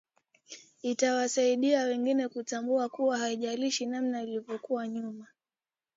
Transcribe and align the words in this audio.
itawasaidia 0.83 1.83
wengine 1.83 2.27
kutambua 2.27 2.89
kuwa 2.89 3.17
haijalishi 3.17 3.85
namna 3.85 4.21
ulivyokuwa 4.21 4.87
nyuma 4.87 5.27